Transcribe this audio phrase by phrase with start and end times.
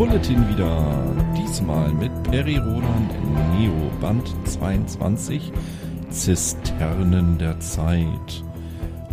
[0.00, 1.14] Bulletin wieder.
[1.36, 3.12] Diesmal mit Perry Roland
[3.58, 5.52] Neo Band 22
[6.08, 8.42] Zisternen der Zeit.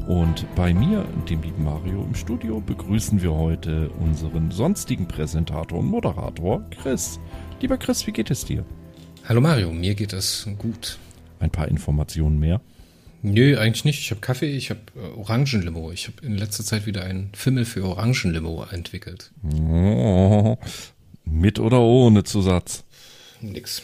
[0.08, 5.88] Und bei mir, dem lieben Mario im Studio, begrüßen wir heute unseren sonstigen Präsentator und
[5.88, 7.20] Moderator Chris.
[7.60, 8.64] Lieber Chris, wie geht es dir?
[9.28, 11.00] Hallo Mario, mir geht es gut.
[11.42, 12.62] Ein paar Informationen mehr.
[13.34, 14.00] Nö, eigentlich nicht.
[14.00, 15.92] Ich habe Kaffee, ich habe äh, Orangenlimo.
[15.92, 19.32] Ich habe in letzter Zeit wieder einen Fimmel für Orangenlimo entwickelt.
[19.44, 20.58] Oh,
[21.26, 22.84] mit oder ohne Zusatz?
[23.42, 23.84] Nix.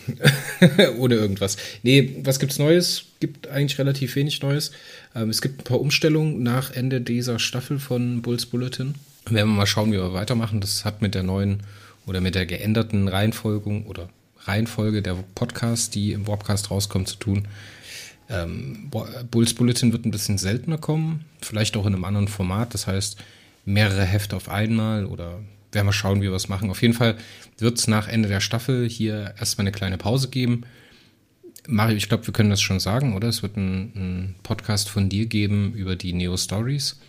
[0.97, 1.57] ohne irgendwas.
[1.83, 3.05] Nee, was gibt's Neues?
[3.19, 4.71] Gibt eigentlich relativ wenig Neues.
[5.15, 8.95] Ähm, es gibt ein paar Umstellungen nach Ende dieser Staffel von Bulls Bulletin.
[9.25, 10.59] Werden wir mal schauen, wie wir weitermachen.
[10.59, 11.63] Das hat mit der neuen
[12.05, 14.09] oder mit der geänderten Reihenfolge oder
[14.45, 17.47] Reihenfolge der Podcasts, die im Warpcast rauskommen, zu tun.
[18.29, 18.91] Ähm,
[19.31, 23.17] Bulls Bulletin wird ein bisschen seltener kommen, vielleicht auch in einem anderen Format, das heißt
[23.65, 25.39] mehrere Hefte auf einmal oder
[25.71, 26.69] werden wir schauen, wie wir es machen.
[26.69, 27.17] Auf jeden Fall
[27.57, 30.63] wird es nach Ende der Staffel hier erstmal eine kleine Pause geben.
[31.67, 33.29] Mario, ich glaube, wir können das schon sagen, oder?
[33.29, 36.99] Es wird einen Podcast von dir geben über die Neo Stories.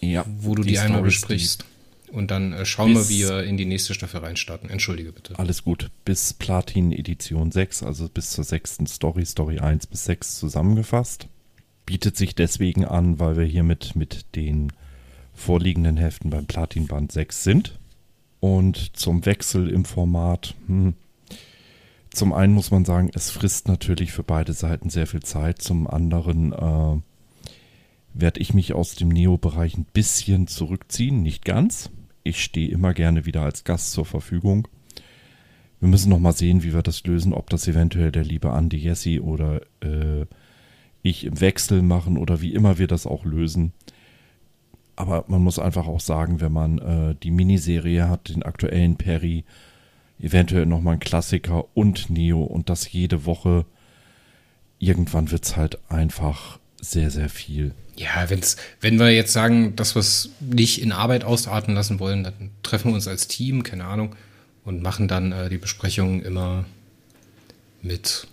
[0.00, 0.24] Ja.
[0.38, 1.62] Wo du die, die einmal besprichst.
[1.62, 1.75] Die
[2.10, 4.70] und dann äh, schauen wir, wie wir in die nächste Staffel reinstarten.
[4.70, 5.38] Entschuldige bitte.
[5.38, 5.90] Alles gut.
[6.04, 11.28] Bis Platin Edition 6, also bis zur sechsten Story, Story 1 bis 6 zusammengefasst.
[11.84, 14.72] Bietet sich deswegen an, weil wir hiermit mit den
[15.34, 17.78] vorliegenden Heften beim Platin Band 6 sind.
[18.40, 20.94] Und zum Wechsel im Format, hm,
[22.10, 25.60] zum einen muss man sagen, es frisst natürlich für beide Seiten sehr viel Zeit.
[25.60, 27.00] Zum anderen äh,
[28.18, 31.90] werde ich mich aus dem Neo-Bereich ein bisschen zurückziehen, nicht ganz.
[32.22, 34.66] Ich stehe immer gerne wieder als Gast zur Verfügung.
[35.80, 38.78] Wir müssen noch mal sehen, wie wir das lösen, ob das eventuell der liebe Andy
[38.78, 40.24] Jesse oder äh,
[41.02, 43.72] ich im Wechsel machen oder wie immer wir das auch lösen.
[44.96, 49.44] Aber man muss einfach auch sagen, wenn man äh, die Miniserie hat, den aktuellen Perry,
[50.18, 53.66] eventuell nochmal ein Klassiker und Neo und das jede Woche,
[54.78, 57.72] irgendwann wird es halt einfach sehr, sehr viel.
[57.96, 62.24] Ja, wenn's, wenn wir jetzt sagen, dass wir es nicht in Arbeit ausarten lassen wollen,
[62.24, 64.14] dann treffen wir uns als Team, keine Ahnung,
[64.64, 66.66] und machen dann äh, die Besprechungen immer
[67.80, 68.26] mit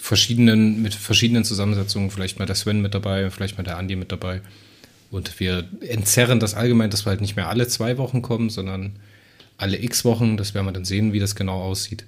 [0.00, 4.12] verschiedenen, mit verschiedenen Zusammensetzungen, vielleicht mal der Sven mit dabei, vielleicht mal der Andi mit
[4.12, 4.42] dabei.
[5.10, 8.96] Und wir entzerren das allgemein, dass wir halt nicht mehr alle zwei Wochen kommen, sondern
[9.56, 10.36] alle x Wochen.
[10.36, 12.04] Das werden wir dann sehen, wie das genau aussieht.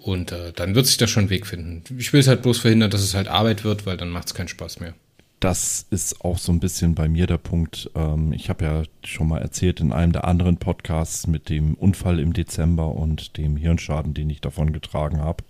[0.00, 1.84] Und äh, dann wird sich da schon ein Weg finden.
[1.98, 4.34] Ich will es halt bloß verhindern, dass es halt Arbeit wird, weil dann macht es
[4.34, 4.94] keinen Spaß mehr
[5.40, 7.90] das ist auch so ein bisschen bei mir der Punkt.
[7.94, 12.20] Ähm, ich habe ja schon mal erzählt in einem der anderen Podcasts mit dem Unfall
[12.20, 15.42] im Dezember und dem Hirnschaden, den ich davon getragen habe.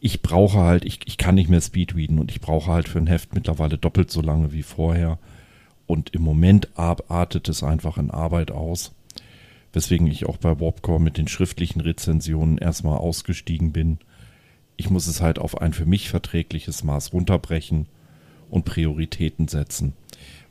[0.00, 3.06] Ich brauche halt, ich, ich kann nicht mehr Speedreaden und ich brauche halt für ein
[3.06, 5.18] Heft mittlerweile doppelt so lange wie vorher.
[5.86, 8.92] Und im Moment artet es einfach in Arbeit aus.
[9.72, 13.98] Weswegen ich auch bei Warpcore mit den schriftlichen Rezensionen erstmal ausgestiegen bin.
[14.76, 17.86] Ich muss es halt auf ein für mich verträgliches Maß runterbrechen
[18.50, 19.94] und Prioritäten setzen.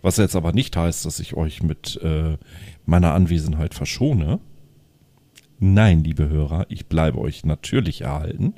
[0.02, 2.38] Was jetzt aber nicht heißt, dass ich euch mit äh,
[2.86, 4.40] meiner Anwesenheit verschone.
[5.60, 8.56] Nein, liebe Hörer, ich bleibe euch natürlich erhalten.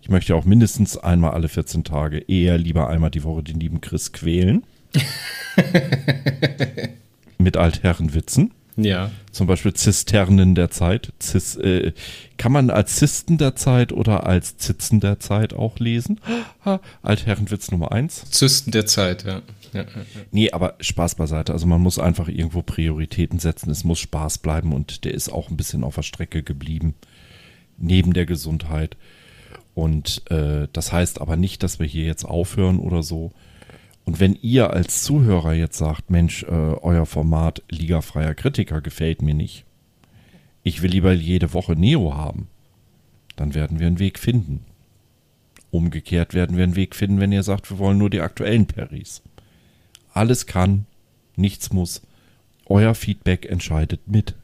[0.00, 3.80] Ich möchte auch mindestens einmal alle 14 Tage, eher lieber einmal die Woche den lieben
[3.80, 4.64] Chris quälen.
[7.38, 8.52] mit Altherrenwitzen.
[8.76, 9.10] Ja.
[9.30, 11.12] Zum Beispiel Zisternen der Zeit.
[11.18, 11.92] Zis, äh,
[12.38, 16.20] kann man als Zisten der Zeit oder als Zitzen der Zeit auch lesen?
[16.64, 18.24] Ha, Altherrenwitz Nummer eins.
[18.30, 19.42] Zisten der Zeit, ja.
[19.72, 20.20] Ja, ja, ja.
[20.30, 21.52] Nee, aber Spaß beiseite.
[21.52, 23.70] Also man muss einfach irgendwo Prioritäten setzen.
[23.70, 26.94] Es muss Spaß bleiben und der ist auch ein bisschen auf der Strecke geblieben.
[27.78, 28.96] Neben der Gesundheit.
[29.74, 33.32] Und äh, das heißt aber nicht, dass wir hier jetzt aufhören oder so.
[34.04, 39.34] Und wenn ihr als Zuhörer jetzt sagt, Mensch, äh, euer Format Liga-freier Kritiker gefällt mir
[39.34, 39.64] nicht,
[40.64, 42.48] ich will lieber jede Woche Neo haben,
[43.36, 44.64] dann werden wir einen Weg finden.
[45.70, 49.22] Umgekehrt werden wir einen Weg finden, wenn ihr sagt, wir wollen nur die aktuellen Perries.
[50.12, 50.86] Alles kann,
[51.36, 52.02] nichts muss.
[52.66, 54.34] Euer Feedback entscheidet mit.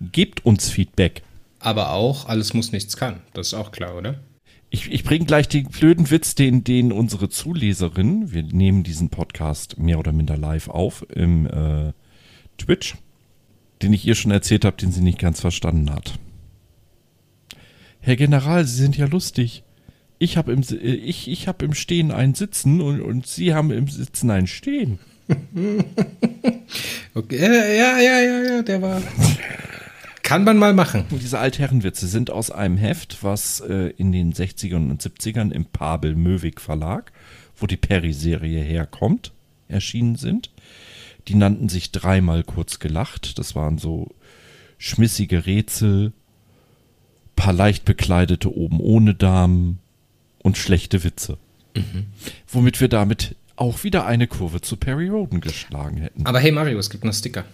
[0.00, 1.22] Gebt uns Feedback.
[1.58, 3.20] Aber auch, alles muss, nichts kann.
[3.34, 4.20] Das ist auch klar, oder?
[4.72, 9.78] Ich, ich bringe gleich den blöden Witz, den, den unsere Zuleserin, wir nehmen diesen Podcast
[9.78, 11.92] mehr oder minder live auf im äh,
[12.56, 12.94] Twitch,
[13.82, 16.20] den ich ihr schon erzählt habe, den sie nicht ganz verstanden hat.
[17.98, 19.64] Herr General, Sie sind ja lustig.
[20.20, 23.88] Ich habe im, ich, ich hab im Stehen ein Sitzen und, und Sie haben im
[23.88, 25.00] Sitzen ein Stehen.
[27.14, 29.02] okay, ja, ja, ja, ja, der war.
[30.30, 31.06] Kann man mal machen.
[31.10, 36.14] Diese Altherrenwitze sind aus einem Heft, was äh, in den 60ern und 70ern im Pabel
[36.14, 37.10] Möwig Verlag,
[37.56, 39.32] wo die Perry-Serie herkommt,
[39.66, 40.52] erschienen sind.
[41.26, 43.40] Die nannten sich dreimal kurz gelacht.
[43.40, 44.14] Das waren so
[44.78, 46.12] schmissige Rätsel,
[47.34, 49.80] paar leicht bekleidete oben ohne Damen
[50.44, 51.38] und schlechte Witze.
[51.74, 52.06] Mhm.
[52.46, 56.24] Womit wir damit auch wieder eine Kurve zu Perry Roden geschlagen hätten.
[56.24, 57.44] Aber hey Mario, es gibt noch Sticker.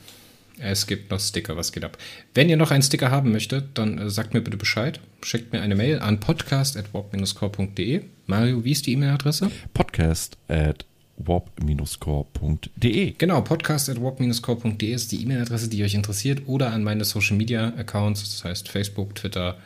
[0.59, 1.99] Es gibt noch Sticker, was geht ab?
[2.33, 5.01] Wenn ihr noch einen Sticker haben möchtet, dann äh, sagt mir bitte Bescheid.
[5.23, 8.01] Schickt mir eine Mail an podcast.warp-core.de.
[8.27, 9.51] Mario, wie ist die E-Mail-Adresse?
[9.75, 10.87] Podcast at
[11.19, 13.13] warp-core.de.
[13.19, 16.41] Genau, podcast at warp-core.de ist die E-Mail-Adresse, die euch interessiert.
[16.47, 19.59] Oder an meine Social-Media-Accounts, das heißt Facebook, Twitter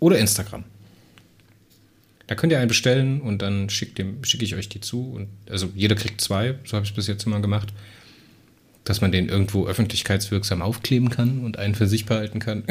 [0.00, 0.64] oder Instagram.
[2.26, 5.12] Da könnt ihr einen bestellen und dann schicke schick ich euch die zu.
[5.12, 7.74] Und, also jeder kriegt zwei, so habe ich es bis jetzt immer gemacht
[8.84, 12.64] dass man den irgendwo öffentlichkeitswirksam aufkleben kann und einen für sich behalten kann.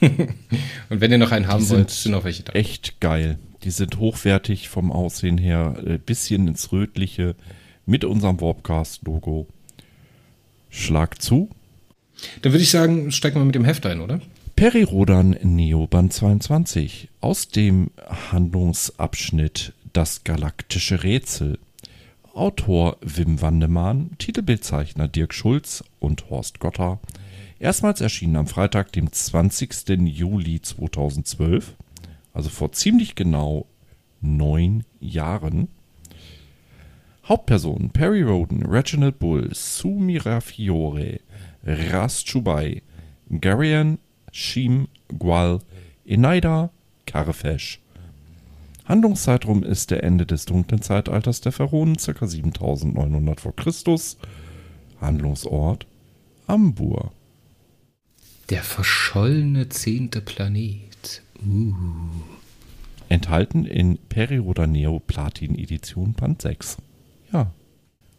[0.00, 2.52] und wenn ihr noch einen haben wollt, sind noch welche da.
[2.52, 3.38] Echt geil.
[3.62, 7.34] Die sind hochwertig vom Aussehen her, ein äh, bisschen ins Rötliche
[7.86, 9.46] mit unserem Warpcast-Logo.
[10.68, 11.48] Schlag zu.
[12.42, 14.20] Dann würde ich sagen, steigen wir mit dem Heft ein, oder?
[14.56, 17.90] Perirodan Neoband 22 aus dem
[18.30, 21.58] Handlungsabschnitt Das galaktische Rätsel
[22.34, 26.98] Autor Wim Wandemann, Titelbildzeichner Dirk Schulz und Horst Gotter.
[27.60, 30.00] Erstmals erschienen am Freitag, dem 20.
[30.00, 31.76] Juli 2012,
[32.32, 33.66] also vor ziemlich genau
[34.20, 35.68] neun Jahren.
[37.24, 41.20] Hauptpersonen Perry Roden, Reginald Bull, Sumira Fiore,
[41.64, 42.82] Ras Chubai,
[43.30, 43.98] Garian,
[44.32, 45.60] Shim, Gwal,
[46.04, 46.70] Enaida,
[47.06, 47.80] Karfesh.
[48.84, 52.26] Handlungszeitraum ist der Ende des dunklen Zeitalters der Pharaonen, ca.
[52.26, 53.52] 7900 v.
[53.52, 53.72] Chr.
[55.00, 55.86] Handlungsort
[56.46, 57.12] Ambur.
[58.50, 61.22] Der verschollene zehnte Planet.
[61.46, 61.74] Uh.
[63.08, 66.76] Enthalten in Periroda Neo Platin Edition Band 6.
[67.32, 67.52] Ja.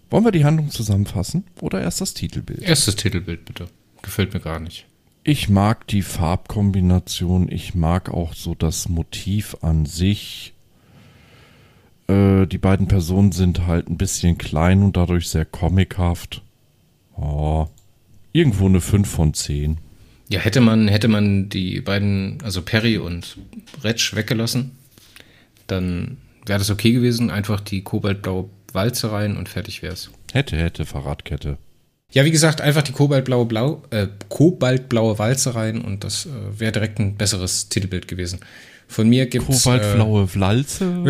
[0.10, 2.62] Wollen wir die Handlung zusammenfassen oder erst das Titelbild?
[2.62, 3.68] Erst das Titelbild bitte.
[4.02, 4.86] Gefällt mir gar nicht.
[5.24, 10.55] Ich mag die Farbkombination, ich mag auch so das Motiv an sich.
[12.08, 16.42] Äh, die beiden Personen sind halt ein bisschen klein und dadurch sehr comichaft.
[17.16, 17.68] Oh,
[18.32, 19.78] irgendwo eine 5 von 10.
[20.28, 23.38] Ja, hätte man, hätte man die beiden, also Perry und
[23.84, 24.72] Retsch weggelassen,
[25.68, 27.30] dann wäre das okay gewesen.
[27.30, 30.10] Einfach die kobaltblaue Walze rein und fertig wär's.
[30.34, 31.58] Hätte, hätte, Fahrradkette.
[32.12, 36.72] Ja, wie gesagt, einfach die kobaltblaue Blau, äh, kobaltblaue Walze rein und das äh, wäre
[36.72, 38.40] direkt ein besseres Titelbild gewesen.
[38.88, 39.64] Von mir gibt es.
[39.64, 41.04] Kobaltblaue äh, Walze.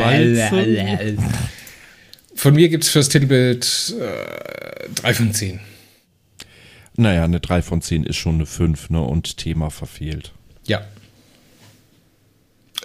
[0.00, 1.16] Walze.
[2.34, 5.60] Von mir gibt es fürs Titelbild äh, 3 von 10.
[6.96, 9.00] Naja, eine 3 von 10 ist schon eine 5, ne?
[9.02, 10.32] Und Thema verfehlt.
[10.66, 10.84] Ja.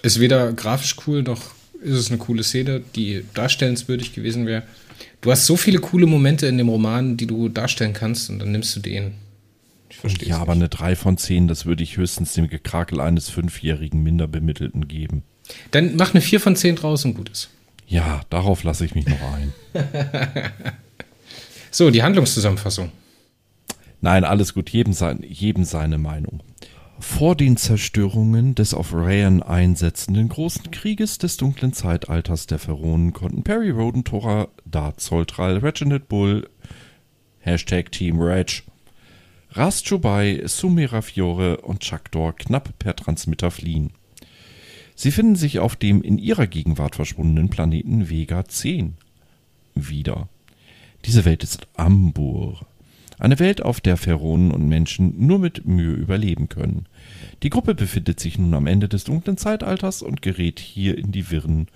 [0.02, 1.42] Ist weder grafisch cool, noch
[1.82, 4.64] ist es eine coole Szene, die darstellenswürdig gewesen wäre.
[5.22, 8.52] Du hast so viele coole Momente in dem Roman, die du darstellen kannst, und dann
[8.52, 9.14] nimmst du den.
[10.04, 14.04] Verstehe ja, aber eine 3 von 10, das würde ich höchstens dem Gekrakel eines fünfjährigen
[14.04, 15.24] Minderbemittelten geben.
[15.72, 17.52] Dann mach eine 4 von 10 draus und gut ist.
[17.88, 19.54] Ja, darauf lasse ich mich noch ein.
[21.72, 22.92] so, die Handlungszusammenfassung.
[24.02, 26.44] Nein, alles gut, jedem, sein, jedem seine Meinung.
[27.00, 33.44] Vor den Zerstörungen des auf Rayan einsetzenden großen Krieges des dunklen Zeitalters der Pharaonen konnten
[33.44, 36.50] Perry Roden, Tora, Dart, Zoltral, Reginald Bull,
[37.40, 38.64] Hashtag Team Reg
[39.56, 43.92] rast Chubai, Sumira Fiore und Chakdor knapp per Transmitter fliehen.
[44.96, 48.96] Sie finden sich auf dem in ihrer Gegenwart verschwundenen Planeten Vega 10
[49.76, 50.30] wieder.
[51.06, 52.66] Diese Welt ist Ambur.
[53.20, 56.88] Eine Welt, auf der Pharaonen und Menschen nur mit Mühe überleben können.
[57.44, 61.30] Die Gruppe befindet sich nun am Ende des dunklen Zeitalters und gerät hier in die
[61.30, 61.68] Wirren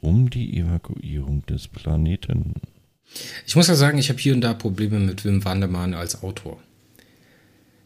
[0.00, 2.54] um die Evakuierung des Planeten.
[3.46, 6.58] Ich muss ja sagen, ich habe hier und da Probleme mit Wim Wandermann als Autor.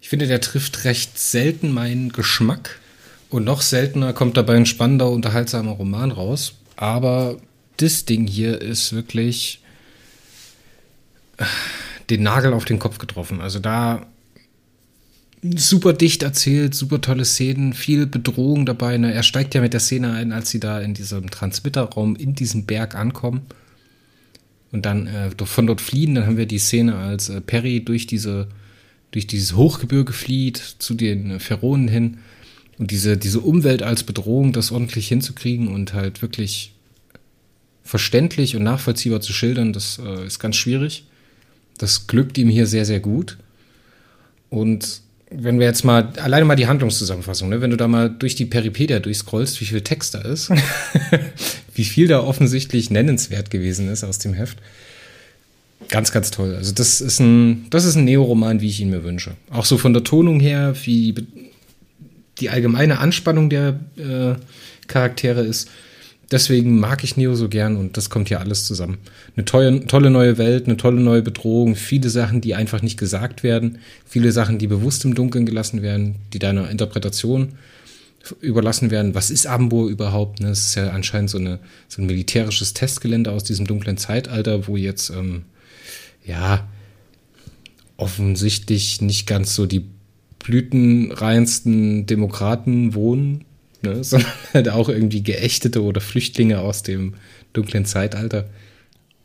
[0.01, 2.81] Ich finde, der trifft recht selten meinen Geschmack.
[3.29, 6.55] Und noch seltener kommt dabei ein spannender, unterhaltsamer Roman raus.
[6.77, 7.37] Aber
[7.77, 9.63] das Ding hier ist wirklich
[11.37, 11.45] äh,
[12.09, 13.41] den Nagel auf den Kopf getroffen.
[13.41, 14.07] Also da
[15.43, 18.99] super dicht erzählt, super tolle Szenen, viel Bedrohung dabei.
[18.99, 19.13] Ne?
[19.13, 22.67] Er steigt ja mit der Szene ein, als sie da in diesem Transmitterraum in diesem
[22.67, 23.43] Berg ankommen
[24.73, 26.15] und dann äh, von dort fliehen.
[26.15, 28.49] Dann haben wir die Szene, als äh, Perry durch diese
[29.11, 32.19] durch dieses Hochgebirge flieht zu den Pharaonen hin
[32.79, 36.73] und diese, diese Umwelt als Bedrohung, das ordentlich hinzukriegen und halt wirklich
[37.85, 41.05] verständlich und nachvollziehbar zu schildern, das äh, ist ganz schwierig.
[41.77, 43.37] Das glückt ihm hier sehr, sehr gut.
[44.49, 47.61] Und wenn wir jetzt mal, alleine mal die Handlungszusammenfassung, ne?
[47.61, 50.51] wenn du da mal durch die Peripedia durchscrollst, wie viel Text da ist,
[51.75, 54.59] wie viel da offensichtlich nennenswert gewesen ist aus dem Heft,
[55.89, 56.55] Ganz, ganz toll.
[56.55, 59.33] Also das ist ein, das ist ein Neoroman, wie ich ihn mir wünsche.
[59.51, 61.15] Auch so von der Tonung her, wie
[62.39, 64.35] die allgemeine Anspannung der äh,
[64.87, 65.69] Charaktere ist.
[66.31, 68.99] Deswegen mag ich Neo so gern und das kommt hier alles zusammen.
[69.35, 73.43] Eine tolle, tolle neue Welt, eine tolle neue Bedrohung, viele Sachen, die einfach nicht gesagt
[73.43, 77.55] werden, viele Sachen, die bewusst im Dunkeln gelassen werden, die deiner Interpretation
[78.41, 79.15] überlassen werden.
[79.17, 80.41] Was ist Ambur überhaupt?
[80.41, 80.51] Ne?
[80.51, 81.59] Es ist ja anscheinend so, eine,
[81.89, 85.43] so ein militärisches Testgelände aus diesem dunklen Zeitalter, wo jetzt ähm,
[86.25, 86.69] ja,
[87.97, 89.85] offensichtlich nicht ganz so die
[90.39, 93.45] blütenreinsten Demokraten wohnen,
[93.83, 97.15] ne, sondern halt auch irgendwie Geächtete oder Flüchtlinge aus dem
[97.53, 98.49] dunklen Zeitalter.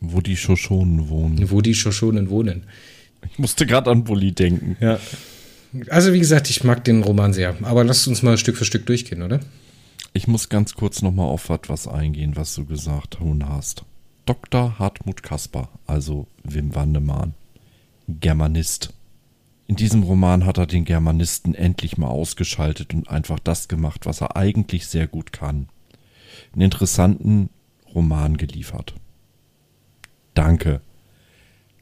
[0.01, 1.49] Wo die Shoshonen wohnen.
[1.49, 2.63] Wo die Shoshonen wohnen.
[3.31, 4.77] Ich musste gerade an Bully denken.
[4.79, 4.99] Ja.
[5.89, 7.55] Also, wie gesagt, ich mag den Roman sehr.
[7.63, 9.39] Aber lass uns mal Stück für Stück durchgehen, oder?
[10.13, 13.83] Ich muss ganz kurz nochmal auf was eingehen, was du gesagt hast.
[14.25, 14.79] Dr.
[14.79, 17.35] Hartmut Kasper, also Wim Wandemann,
[18.07, 18.93] Germanist.
[19.67, 24.21] In diesem Roman hat er den Germanisten endlich mal ausgeschaltet und einfach das gemacht, was
[24.21, 25.69] er eigentlich sehr gut kann.
[26.53, 27.49] Einen interessanten
[27.93, 28.95] Roman geliefert.
[30.33, 30.81] Danke.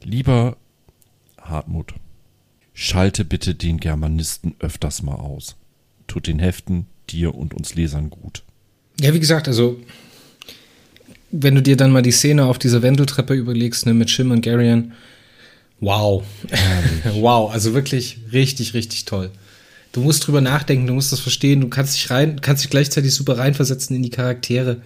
[0.02, 0.56] Lieber
[1.40, 1.94] Hartmut,
[2.72, 5.56] schalte bitte den Germanisten öfters mal aus.
[6.06, 8.44] Tut den Heften, dir und uns Lesern gut.
[9.00, 9.80] Ja, wie gesagt, also
[11.36, 14.40] wenn du dir dann mal die Szene auf dieser Wendeltreppe überlegst, ne, mit Shim und
[14.42, 14.92] Garion,
[15.80, 16.22] wow.
[17.14, 19.30] wow, also wirklich richtig, richtig toll.
[19.90, 23.12] Du musst drüber nachdenken, du musst das verstehen, du kannst dich rein, kannst dich gleichzeitig
[23.12, 24.82] super reinversetzen in die Charaktere.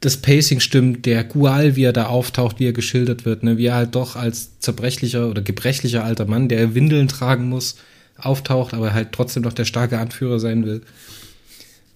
[0.00, 3.66] Das Pacing stimmt, der Gual, wie er da auftaucht, wie er geschildert wird, ne, wie
[3.66, 7.76] er halt doch als zerbrechlicher oder gebrechlicher alter Mann, der Windeln tragen muss,
[8.18, 10.82] auftaucht, aber halt trotzdem noch der starke Anführer sein will.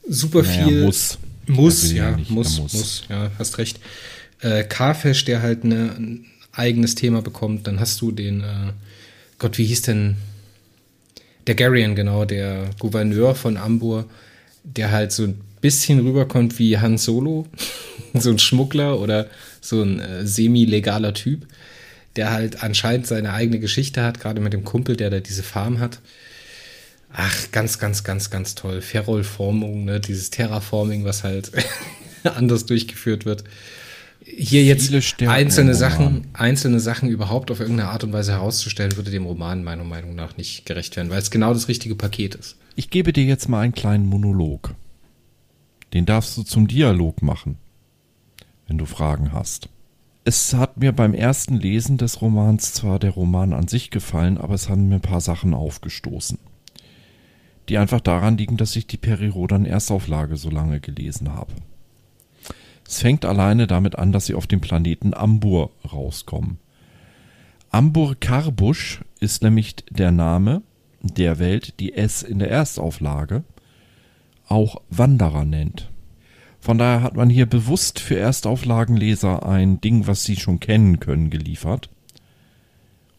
[0.09, 0.85] Super naja, viel.
[0.85, 1.19] Muss.
[1.47, 3.81] Muss, ja, ja nicht, muss, muss, muss, ja, hast recht.
[4.41, 7.67] Äh, Karfesch, der halt eine, ein eigenes Thema bekommt.
[7.67, 8.73] Dann hast du den, äh,
[9.39, 10.17] Gott, wie hieß denn?
[11.47, 14.07] Der Garion, genau, der Gouverneur von Ambur,
[14.63, 17.47] der halt so ein bisschen rüberkommt wie Han Solo,
[18.15, 19.29] so ein Schmuggler oder
[19.61, 21.47] so ein äh, semi-legaler Typ,
[22.17, 25.81] der halt anscheinend seine eigene Geschichte hat, gerade mit dem Kumpel, der da diese Farm
[25.81, 26.01] hat.
[27.17, 28.83] Ach, ganz, ganz, ganz, ganz toll.
[28.83, 30.01] Ferrol-Formung, ne?
[30.01, 31.53] dieses Terraforming, was halt
[32.25, 33.45] anders durchgeführt wird.
[34.25, 34.93] Hier jetzt
[35.23, 39.85] einzelne Sachen, einzelne Sachen überhaupt auf irgendeine Art und Weise herauszustellen, würde dem Roman meiner
[39.85, 42.57] Meinung nach nicht gerecht werden, weil es genau das richtige Paket ist.
[42.75, 44.75] Ich gebe dir jetzt mal einen kleinen Monolog.
[45.93, 47.59] Den darfst du zum Dialog machen,
[48.67, 49.69] wenn du Fragen hast.
[50.25, 54.55] Es hat mir beim ersten Lesen des Romans zwar der Roman an sich gefallen, aber
[54.55, 56.39] es haben mir ein paar Sachen aufgestoßen
[57.69, 61.53] die einfach daran liegen, dass ich die Peri-Rodan Erstauflage so lange gelesen habe.
[62.87, 66.59] Es fängt alleine damit an, dass sie auf dem Planeten Ambur rauskommen.
[67.71, 70.63] Ambur Karbusch ist nämlich der Name
[71.03, 73.45] der Welt, die es in der Erstauflage
[74.47, 75.91] auch Wanderer nennt.
[76.61, 81.31] Von daher hat man hier bewusst für Erstauflagenleser ein Ding, was sie schon kennen können,
[81.31, 81.91] geliefert.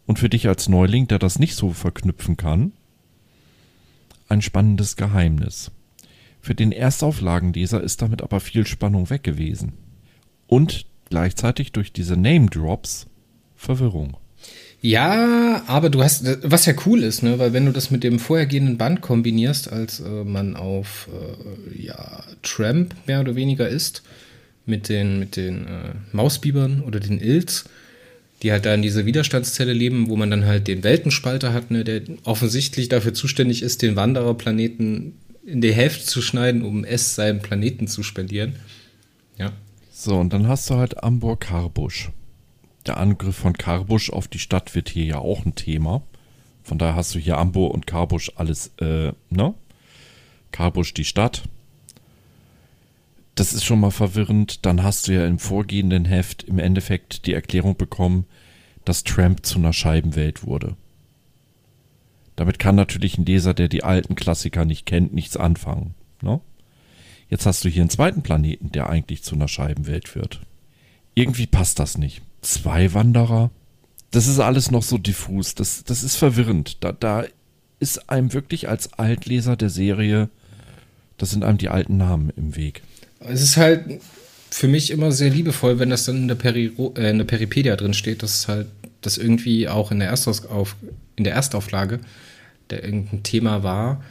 [0.07, 2.71] Und für dich als Neuling, der das nicht so verknüpfen kann,
[4.27, 5.71] ein spannendes Geheimnis.
[6.41, 9.73] Für den Erstauflagenleser ist damit aber viel Spannung weg gewesen.
[10.47, 13.07] Und gleichzeitig durch diese Name Drops
[13.55, 14.17] Verwirrung.
[14.81, 18.19] Ja, aber du hast, was ja cool ist, ne, weil wenn du das mit dem
[18.19, 24.03] vorhergehenden Band kombinierst, als äh, man auf äh, ja, Tramp mehr oder weniger ist,
[24.67, 27.65] mit den, mit den äh, Mausbibern oder den Ilz,
[28.43, 31.83] die halt da in dieser Widerstandszelle leben, wo man dann halt den Weltenspalter hat, ne,
[31.83, 35.13] der offensichtlich dafür zuständig ist, den Wandererplaneten
[35.45, 38.55] in die Hälfte zu schneiden, um es seinem Planeten zu spendieren.
[39.37, 39.51] Ja.
[39.91, 42.11] So, und dann hast du halt Ambor Karbusch.
[42.85, 46.03] Der Angriff von Karbusch auf die Stadt wird hier ja auch ein Thema.
[46.63, 49.53] Von daher hast du hier Ambor und Karbusch alles, äh, ne?
[50.51, 51.43] Karbusch die Stadt,
[53.35, 54.65] das ist schon mal verwirrend.
[54.65, 58.25] Dann hast du ja im vorgehenden Heft im Endeffekt die Erklärung bekommen,
[58.85, 60.75] dass Tramp zu einer Scheibenwelt wurde.
[62.35, 65.93] Damit kann natürlich ein Leser, der die alten Klassiker nicht kennt, nichts anfangen.
[66.21, 66.41] Ne?
[67.29, 70.41] Jetzt hast du hier einen zweiten Planeten, der eigentlich zu einer Scheibenwelt wird.
[71.13, 72.21] Irgendwie passt das nicht.
[72.41, 73.51] Zwei Wanderer?
[74.11, 75.55] Das ist alles noch so diffus.
[75.55, 76.83] Das, das ist verwirrend.
[76.83, 77.25] Da, da
[77.79, 80.29] ist einem wirklich als Altleser der Serie,
[81.17, 82.83] das sind einem die alten Namen im Weg.
[83.29, 84.01] Es ist halt
[84.49, 87.75] für mich immer sehr liebevoll, wenn das dann in der, Peri äh, in der Peripedia
[87.75, 88.67] drin steht, dass halt
[89.01, 90.75] das irgendwie auch in der, Erstauf
[91.15, 91.99] in der Erstauflage
[92.69, 94.03] der irgendein Thema war.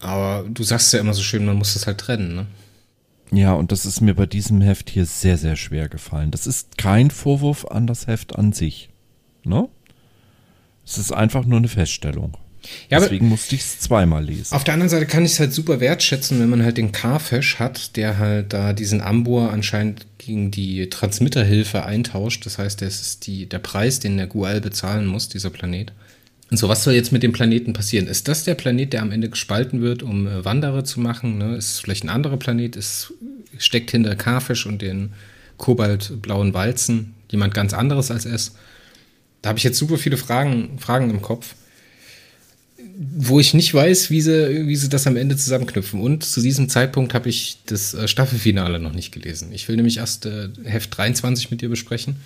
[0.00, 2.46] Aber du sagst ja immer so schön, man muss das halt trennen, ne?
[3.30, 6.30] Ja, und das ist mir bei diesem Heft hier sehr, sehr schwer gefallen.
[6.30, 8.88] Das ist kein Vorwurf an das Heft an sich.
[9.44, 9.68] Ne?
[10.86, 12.38] Es ist einfach nur eine Feststellung.
[12.90, 14.54] Ja, Deswegen musste ich es zweimal lesen.
[14.54, 17.58] Auf der anderen Seite kann ich es halt super wertschätzen, wenn man halt den Carfish
[17.58, 22.46] hat, der halt da diesen Ambur anscheinend gegen die Transmitterhilfe eintauscht.
[22.46, 25.92] Das heißt, das ist die, der Preis, den der Gual bezahlen muss, dieser Planet.
[26.50, 28.06] Und so, was soll jetzt mit dem Planeten passieren?
[28.06, 31.38] Ist das der Planet, der am Ende gespalten wird, um äh, Wanderer zu machen?
[31.38, 31.56] Ne?
[31.56, 32.74] Ist es vielleicht ein anderer Planet?
[32.76, 33.12] Ist,
[33.58, 35.12] steckt hinter Carfish und den
[35.58, 38.54] kobaltblauen Walzen jemand ganz anderes als es?
[39.42, 41.54] Da habe ich jetzt super viele Fragen, Fragen im Kopf,
[43.00, 46.00] wo ich nicht weiß, wie sie, wie sie das am Ende zusammenknüpfen.
[46.00, 49.52] Und zu diesem Zeitpunkt habe ich das äh, Staffelfinale noch nicht gelesen.
[49.52, 52.16] Ich will nämlich erst äh, Heft 23 mit dir besprechen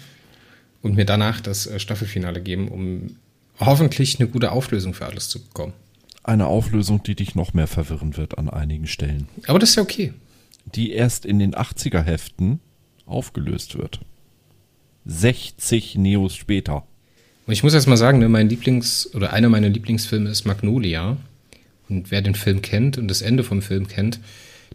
[0.81, 3.17] und mir danach das äh, Staffelfinale geben, um
[3.61, 5.75] hoffentlich eine gute Auflösung für alles zu bekommen.
[6.25, 9.29] Eine Auflösung, die dich noch mehr verwirren wird an einigen Stellen.
[9.47, 10.15] Aber das ist ja okay.
[10.75, 12.61] Die erst in den 80er Heften
[13.05, 14.01] aufgelöst wird.
[15.05, 16.87] 60 Neos später.
[17.47, 21.17] Und ich muss erst mal sagen, ne, mein Lieblings- oder einer meiner Lieblingsfilme ist Magnolia.
[21.89, 24.21] Und wer den Film kennt und das Ende vom Film kennt,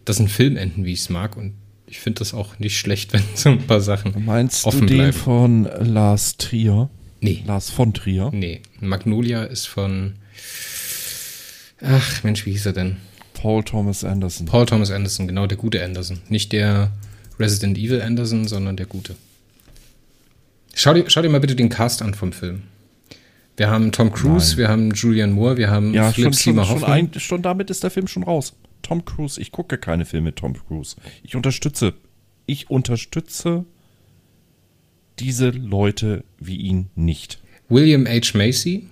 [0.04, 1.36] das sind Filmenden, wie ich es mag.
[1.36, 1.54] Und
[1.86, 4.96] ich finde das auch nicht schlecht, wenn so ein paar Sachen Meinst offen du den
[4.98, 5.12] bleiben.
[5.14, 6.90] von Lars Trier?
[7.20, 7.42] Nee.
[7.46, 8.30] Lars von Trier?
[8.32, 8.60] Nee.
[8.80, 10.14] Magnolia ist von.
[11.80, 12.96] Ach, Mensch, wie hieß er denn?
[13.34, 14.46] Paul Thomas Anderson.
[14.46, 16.18] Paul Thomas Anderson, genau, der gute Anderson.
[16.28, 16.90] Nicht der
[17.38, 19.14] Resident Evil Anderson, sondern der gute.
[20.78, 22.62] Schau dir, schau dir mal bitte den Cast an vom Film.
[23.56, 24.58] Wir haben Tom Cruise, Nein.
[24.58, 26.78] wir haben Julian Moore, wir haben ja, Philip schon, Seymour schon.
[26.78, 28.54] Schon, schon damit ist der Film schon raus.
[28.82, 30.94] Tom Cruise, ich gucke keine Filme mit Tom Cruise.
[31.24, 31.94] Ich unterstütze,
[32.46, 33.64] ich unterstütze
[35.18, 37.40] diese Leute wie ihn nicht.
[37.68, 38.38] William H.
[38.38, 38.86] Macy,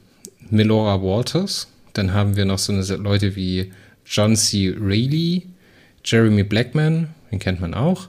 [0.51, 3.73] Melora Walters, dann haben wir noch so eine Leute wie
[4.05, 4.75] John C.
[4.77, 5.47] Reilly,
[6.05, 8.09] Jeremy Blackman, den kennt man auch.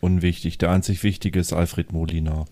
[0.00, 2.46] Unwichtig, der einzig wichtige ist Alfred Molina.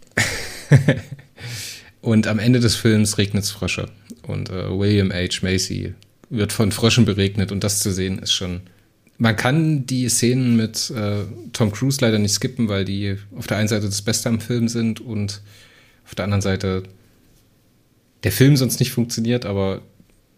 [2.01, 3.87] und am Ende des Films regnet es Frösche.
[4.23, 5.41] Und äh, William H.
[5.43, 5.95] Macy
[6.31, 8.63] wird von Fröschen beregnet und das zu sehen ist schon.
[9.19, 13.57] Man kann die Szenen mit äh, Tom Cruise leider nicht skippen, weil die auf der
[13.57, 15.41] einen Seite das Beste am Film sind und
[16.05, 16.83] auf der anderen Seite
[18.25, 19.83] der Film sonst nicht funktioniert, aber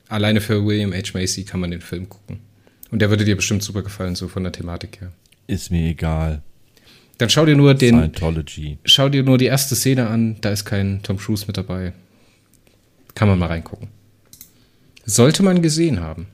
[0.08, 1.12] alleine für William H.
[1.14, 2.40] Macy kann man den Film gucken.
[2.90, 5.12] Und der würde dir bestimmt super gefallen, so von der Thematik her.
[5.46, 6.42] Ist mir egal.
[7.18, 7.96] Dann schau dir nur den.
[7.96, 8.78] Scientology.
[8.84, 11.92] Schau dir nur die erste Szene an, da ist kein Tom Cruise mit dabei.
[13.14, 13.88] Kann man mal reingucken.
[15.04, 16.28] Sollte man gesehen haben.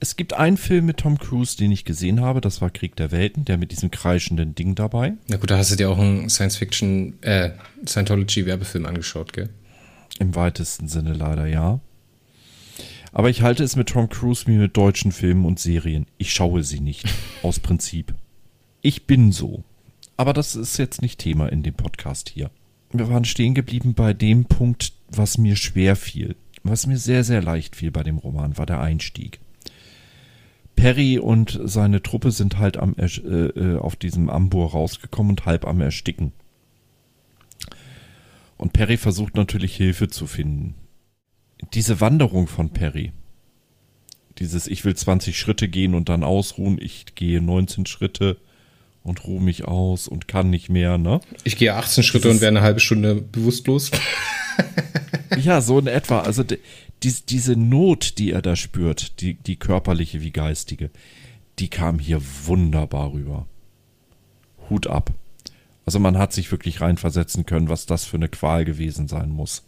[0.00, 3.12] Es gibt einen Film mit Tom Cruise, den ich gesehen habe, das war Krieg der
[3.12, 5.12] Welten, der mit diesem kreischenden Ding dabei.
[5.28, 7.50] Na gut, da hast du dir auch einen Science-Fiction, äh,
[7.86, 9.50] Scientology-Werbefilm angeschaut, gell?
[10.18, 11.78] Im weitesten Sinne leider, ja.
[13.12, 16.06] Aber ich halte es mit Tom Cruise wie mit deutschen Filmen und Serien.
[16.18, 17.04] Ich schaue sie nicht.
[17.42, 18.14] aus Prinzip.
[18.80, 19.62] Ich bin so.
[20.22, 22.52] Aber das ist jetzt nicht Thema in dem Podcast hier.
[22.92, 26.36] Wir waren stehen geblieben bei dem Punkt, was mir schwer fiel.
[26.62, 29.40] Was mir sehr, sehr leicht fiel bei dem Roman, war der Einstieg.
[30.76, 35.66] Perry und seine Truppe sind halt am, äh, äh, auf diesem Ambur rausgekommen und halb
[35.66, 36.30] am Ersticken.
[38.56, 40.76] Und Perry versucht natürlich Hilfe zu finden.
[41.74, 43.10] Diese Wanderung von Perry,
[44.38, 48.36] dieses Ich will 20 Schritte gehen und dann ausruhen, ich gehe 19 Schritte,
[49.02, 51.20] und ruhe mich aus und kann nicht mehr, ne?
[51.44, 53.90] Ich gehe 18 Schritte und wäre eine halbe Stunde bewusstlos.
[55.42, 56.20] ja, so in etwa.
[56.20, 56.58] Also die,
[57.02, 60.90] die, diese Not, die er da spürt, die, die körperliche wie geistige,
[61.58, 63.46] die kam hier wunderbar rüber.
[64.70, 65.12] Hut ab.
[65.84, 69.64] Also man hat sich wirklich reinversetzen können, was das für eine Qual gewesen sein muss.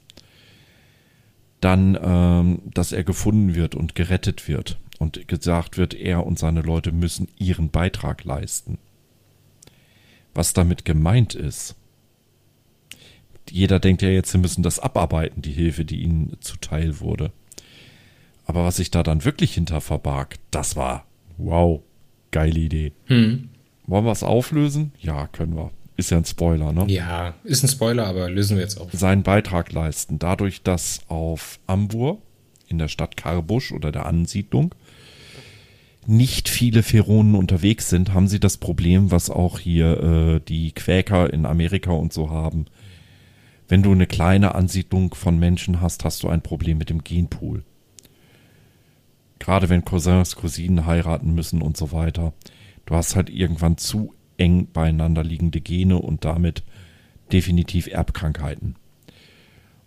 [1.61, 6.61] Dann, ähm, dass er gefunden wird und gerettet wird und gesagt wird, er und seine
[6.61, 8.79] Leute müssen ihren Beitrag leisten
[10.35, 11.77] was damit gemeint ist.
[13.51, 17.31] Jeder denkt ja jetzt, sie müssen das abarbeiten, die Hilfe, die ihnen zuteil wurde.
[18.47, 21.83] Aber was sich da dann wirklich hinter verbarg, das war, wow,
[22.31, 22.92] geile Idee.
[23.07, 23.49] Hm.
[23.87, 24.92] Wollen wir es auflösen?
[24.99, 25.70] Ja, können wir.
[25.97, 26.87] Ist ja ein Spoiler, ne?
[26.88, 28.90] Ja, ist ein Spoiler, aber lösen wir jetzt auf.
[28.92, 30.18] Seinen Beitrag leisten.
[30.18, 32.20] Dadurch, dass auf Ambur
[32.66, 34.75] in der Stadt Karbusch oder der Ansiedlung
[36.07, 41.33] nicht viele Pheronen unterwegs sind, haben sie das Problem, was auch hier äh, die Quäker
[41.33, 42.67] in Amerika und so haben.
[43.69, 47.64] Wenn du eine kleine Ansiedlung von Menschen hast, hast du ein Problem mit dem Genpool.
[49.38, 52.33] Gerade wenn Cousins, Cousinen heiraten müssen und so weiter.
[52.87, 56.62] Du hast halt irgendwann zu eng beieinander liegende Gene und damit
[57.33, 58.77] definitiv Erbkrankheiten.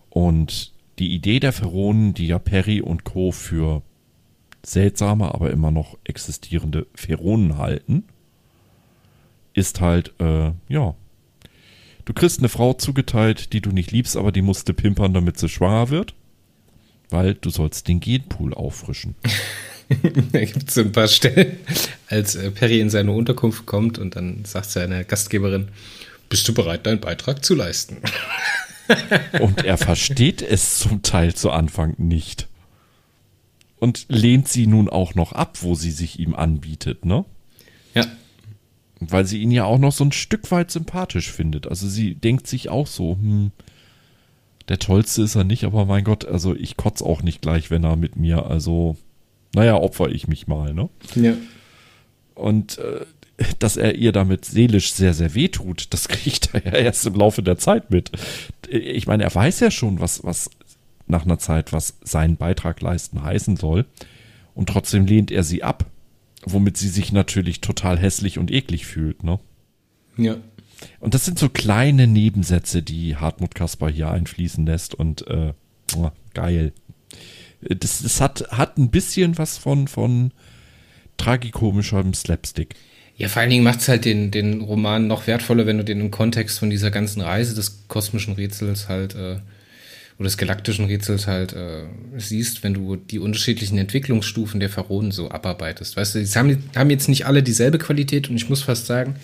[0.10, 3.32] Und die Idee der Pheronen, die ja Perry und Co.
[3.32, 3.84] für
[4.68, 8.04] seltsame, aber immer noch existierende Pheronen halten,
[9.54, 10.96] ist halt, äh, ja,
[12.06, 15.50] du kriegst eine Frau zugeteilt, die du nicht liebst, aber die musste pimpern, damit sie
[15.50, 16.14] schwanger wird.
[17.10, 19.16] Weil du sollst den Genpool auffrischen.
[20.32, 21.58] da gibt es so ein paar Stellen,
[22.10, 25.70] als äh, Perry in seine Unterkunft kommt und dann sagt seine Gastgeberin,
[26.28, 27.98] bist du bereit, deinen Beitrag zu leisten?
[29.40, 32.48] und er versteht es zum Teil zu Anfang nicht.
[33.80, 37.26] Und lehnt sie nun auch noch ab, wo sie sich ihm anbietet, ne?
[37.94, 38.06] Ja.
[39.00, 41.68] Weil sie ihn ja auch noch so ein Stück weit sympathisch findet.
[41.68, 43.52] Also sie denkt sich auch so, hm,
[44.68, 47.84] der tollste ist er nicht, aber mein Gott, also ich kotze auch nicht gleich, wenn
[47.84, 48.98] er mit mir, also,
[49.54, 50.90] naja, opfer ich mich mal, ne?
[51.16, 51.34] Ja.
[52.36, 53.06] Und äh,
[53.60, 57.16] dass er ihr damit seelisch sehr, sehr weh tut, das kriegt er ja erst im
[57.16, 58.12] Laufe der Zeit mit.
[58.70, 60.50] Ich meine, er weiß ja schon, was, was
[61.08, 63.86] nach einer Zeit, was seinen Beitrag leisten heißen soll.
[64.54, 65.86] Und trotzdem lehnt er sie ab,
[66.46, 69.40] womit sie sich natürlich total hässlich und eklig fühlt, ne?
[70.18, 70.38] Ja.
[71.00, 75.54] Und das sind so kleine Nebensätze, die Hartmut Kasper hier einfließen lässt und äh,
[75.96, 76.74] oh, geil.
[77.62, 80.32] Das, das hat, hat ein bisschen was von, von
[81.18, 82.76] tragikomischem Slapstick.
[83.16, 86.00] Ja, vor allen Dingen macht es halt den, den Roman noch wertvoller, wenn du den
[86.00, 89.38] im Kontext von dieser ganzen Reise des kosmischen Rätsels halt äh,
[90.24, 91.84] des galaktischen Rätsels halt äh,
[92.18, 95.96] siehst, wenn du die unterschiedlichen Entwicklungsstufen der Pharaonen so abarbeitest.
[95.96, 99.16] Weißt du, sie haben, haben jetzt nicht alle dieselbe Qualität und ich muss fast sagen,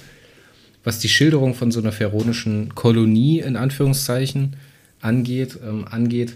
[0.84, 4.56] was die Schilderung von so einer pharaonischen Kolonie in Anführungszeichen
[5.02, 6.36] angeht, ähm, angeht,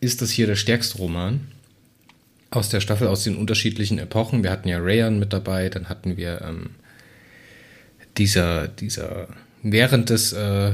[0.00, 1.40] ist das hier der stärkste Roman
[2.50, 4.42] aus der Staffel, aus den unterschiedlichen Epochen.
[4.42, 6.70] Wir hatten ja Rayan mit dabei, dann hatten wir ähm,
[8.18, 9.28] dieser, dieser,
[9.62, 10.72] während des, äh,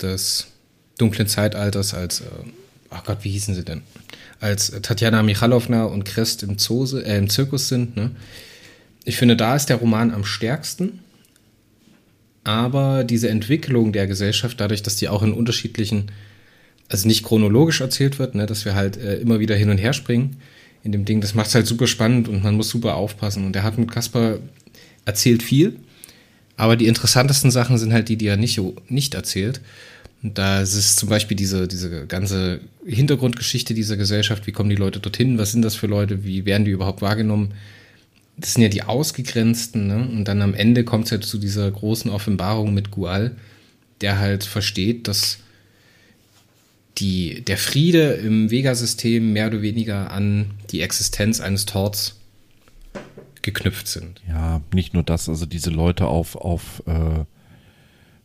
[0.00, 0.51] des
[0.98, 2.24] dunklen Zeitalters als, äh,
[2.90, 3.82] ach Gott, wie hießen sie denn?
[4.40, 7.96] Als Tatjana Michalowna und Christ im, Zose, äh, im Zirkus sind.
[7.96, 8.10] Ne?
[9.04, 11.00] Ich finde, da ist der Roman am stärksten.
[12.44, 16.10] Aber diese Entwicklung der Gesellschaft, dadurch, dass die auch in unterschiedlichen,
[16.88, 19.92] also nicht chronologisch erzählt wird, ne, dass wir halt äh, immer wieder hin und her
[19.92, 20.36] springen,
[20.82, 21.20] in dem Ding.
[21.20, 23.46] Das macht es halt super spannend und man muss super aufpassen.
[23.46, 24.38] Und der hat mit Kasper
[25.04, 25.76] erzählt viel,
[26.56, 29.60] aber die interessantesten Sachen sind halt die, die er nicht, nicht erzählt.
[30.22, 34.46] Und da ist es zum Beispiel diese, diese ganze Hintergrundgeschichte dieser Gesellschaft.
[34.46, 35.38] Wie kommen die Leute dorthin?
[35.38, 36.24] Was sind das für Leute?
[36.24, 37.54] Wie werden die überhaupt wahrgenommen?
[38.36, 39.88] Das sind ja die Ausgegrenzten.
[39.88, 40.08] Ne?
[40.08, 43.36] Und dann am Ende kommt es halt zu dieser großen Offenbarung mit Gual,
[44.00, 45.38] der halt versteht, dass
[46.98, 52.20] die, der Friede im Vega-System mehr oder weniger an die Existenz eines Torts
[53.42, 54.20] geknüpft sind.
[54.28, 57.24] Ja, nicht nur das, also diese Leute auf, auf äh,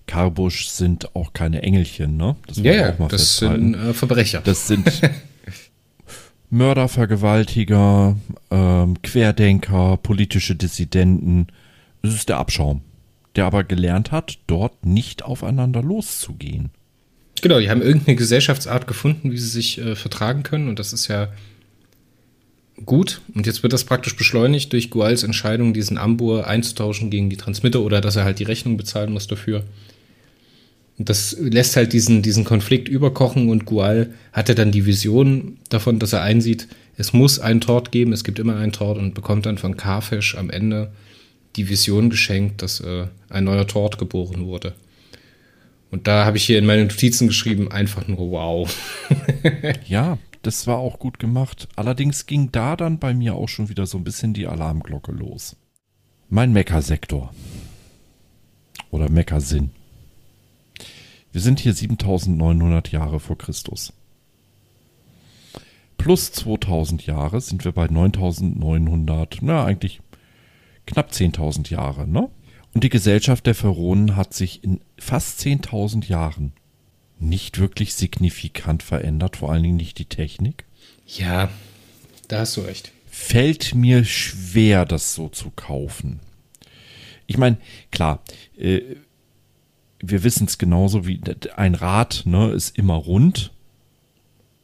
[0.07, 2.35] Karbusch sind auch keine Engelchen, ne?
[2.47, 4.41] Das ja, ja, das sind äh, Verbrecher.
[4.43, 4.89] Das sind
[6.49, 8.15] Mörder, Vergewaltiger,
[8.49, 11.47] ähm, Querdenker, politische Dissidenten.
[12.01, 12.81] Das ist der Abschaum,
[13.35, 16.71] der aber gelernt hat, dort nicht aufeinander loszugehen.
[17.41, 20.69] Genau, die haben irgendeine Gesellschaftsart gefunden, wie sie sich äh, vertragen können.
[20.69, 21.27] Und das ist ja
[22.85, 23.21] gut.
[23.33, 27.81] Und jetzt wird das praktisch beschleunigt durch Guals Entscheidung, diesen Ambur einzutauschen gegen die Transmitter
[27.81, 29.63] oder dass er halt die Rechnung bezahlen muss dafür.
[30.97, 35.99] Und das lässt halt diesen, diesen Konflikt überkochen und Gual hatte dann die Vision davon,
[35.99, 39.45] dass er einsieht, es muss einen Tort geben, es gibt immer einen Tort und bekommt
[39.45, 40.91] dann von Carfish am Ende
[41.55, 44.73] die Vision geschenkt, dass äh, ein neuer Tort geboren wurde.
[45.91, 48.77] Und da habe ich hier in meine Notizen geschrieben, einfach nur wow.
[49.87, 51.67] ja, das war auch gut gemacht.
[51.75, 55.55] Allerdings ging da dann bei mir auch schon wieder so ein bisschen die Alarmglocke los.
[56.29, 57.33] Mein Meckersektor.
[58.91, 59.71] Oder Meckersinn.
[61.37, 63.93] Wir sind hier 7900 Jahre vor Christus.
[65.99, 70.01] Plus 2000 Jahre sind wir bei 9900, na eigentlich
[70.87, 72.31] knapp 10.000 Jahre, ne?
[72.73, 76.53] Und die Gesellschaft der Pharaonen hat sich in fast 10.000 Jahren
[77.19, 80.65] nicht wirklich signifikant verändert, vor allen Dingen nicht die Technik.
[81.05, 81.51] Ja,
[82.29, 82.91] da hast du recht.
[83.11, 86.19] Fällt mir schwer, das so zu kaufen.
[87.27, 87.57] Ich meine,
[87.91, 88.23] klar,
[88.57, 88.95] äh,
[89.99, 91.19] wir wissen es genauso wie
[91.55, 93.51] ein Rad ne, ist immer rund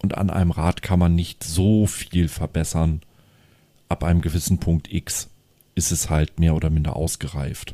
[0.02, 3.02] und an einem Rad kann man nicht so viel verbessern.
[3.90, 5.30] Ab einem gewissen Punkt X
[5.76, 7.74] ist es halt mehr oder minder ausgereift.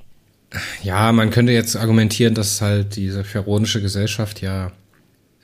[0.84, 4.72] Ja, man könnte jetzt argumentieren, dass halt diese pharaonische Gesellschaft ja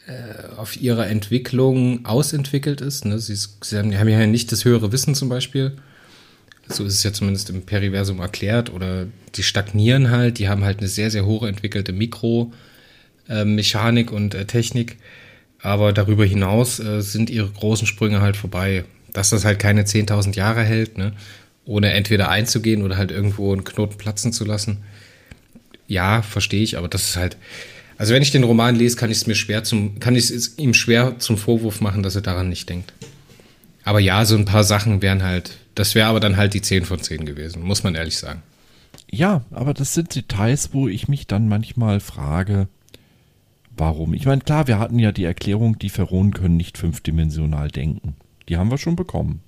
[0.08, 3.06] äh, auf ihrer Entwicklung ausentwickelt ist.
[3.06, 3.20] Ne?
[3.20, 5.78] Sie, sie, haben, haben ja nicht das höhere Wissen zum Beispiel.
[6.68, 8.72] So ist es ja zumindest im Periversum erklärt.
[8.72, 10.40] Oder die stagnieren halt.
[10.40, 14.98] Die haben halt eine sehr, sehr hohe entwickelte Mikromechanik äh, und äh, Technik.
[15.62, 18.86] Aber darüber hinaus äh, sind ihre großen Sprünge halt vorbei.
[19.14, 21.14] Dass das halt keine 10.000 Jahre hält, ne?
[21.66, 24.78] ohne entweder einzugehen oder halt irgendwo einen Knoten platzen zu lassen
[25.88, 27.38] Ja, verstehe ich, aber das ist halt.
[27.98, 30.58] Also wenn ich den Roman lese, kann ich es mir schwer zum, kann ich es
[30.58, 32.92] ihm schwer zum Vorwurf machen, dass er daran nicht denkt.
[33.86, 36.86] Aber ja, so ein paar Sachen wären halt, das wäre aber dann halt die 10
[36.86, 38.42] von 10 gewesen, muss man ehrlich sagen.
[39.10, 42.68] Ja, aber das sind Details, wo ich mich dann manchmal frage,
[43.78, 44.16] warum.
[44.16, 48.16] Ich meine, klar, wir hatten ja die Erklärung, die Pharaonen können nicht fünfdimensional denken.
[48.50, 49.42] Die haben wir schon bekommen.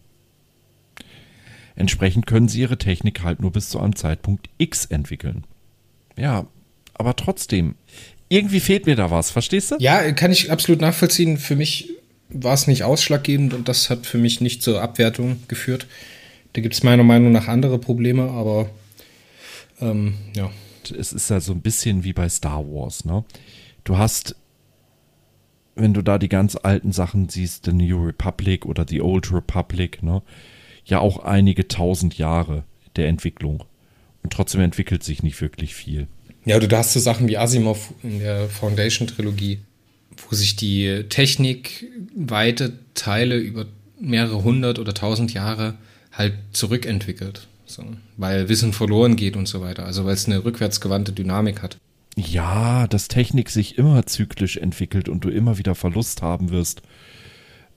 [1.75, 5.45] Entsprechend können sie ihre Technik halt nur bis zu einem Zeitpunkt X entwickeln.
[6.15, 6.45] Ja,
[6.93, 7.75] aber trotzdem,
[8.29, 9.75] irgendwie fehlt mir da was, verstehst du?
[9.79, 11.37] Ja, kann ich absolut nachvollziehen.
[11.37, 11.96] Für mich
[12.29, 15.87] war es nicht ausschlaggebend und das hat für mich nicht zur Abwertung geführt.
[16.53, 18.69] Da gibt es meiner Meinung nach andere Probleme, aber
[19.79, 20.51] ähm, ja.
[20.97, 23.25] Es ist ja so ein bisschen wie bei Star Wars, ne?
[23.83, 24.35] Du hast,
[25.75, 30.01] wenn du da die ganz alten Sachen siehst, The New Republic oder The Old Republic,
[30.01, 30.21] ne?
[30.85, 32.63] Ja, auch einige tausend Jahre
[32.95, 33.63] der Entwicklung.
[34.23, 36.07] Und trotzdem entwickelt sich nicht wirklich viel.
[36.45, 39.59] Ja, du hast so Sachen wie Asimov in der Foundation-Trilogie,
[40.17, 43.65] wo sich die Technik weite Teile über
[43.99, 45.75] mehrere hundert oder tausend Jahre
[46.11, 47.47] halt zurückentwickelt.
[47.65, 47.83] So,
[48.15, 49.85] weil Wissen verloren geht und so weiter.
[49.85, 51.77] Also weil es eine rückwärtsgewandte Dynamik hat.
[52.15, 56.81] Ja, dass Technik sich immer zyklisch entwickelt und du immer wieder Verlust haben wirst.